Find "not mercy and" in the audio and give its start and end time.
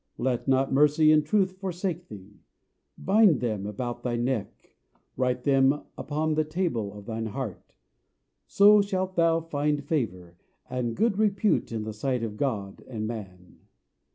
0.47-1.23